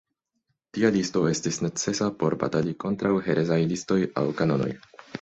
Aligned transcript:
Tia 0.77 0.89
listo 0.95 1.23
estis 1.33 1.61
necesa 1.67 2.09
por 2.25 2.39
batali 2.47 2.75
kontraŭ 2.87 3.15
herezaj 3.31 3.63
listoj 3.75 4.03
aŭ 4.25 4.29
kanonoj. 4.43 4.77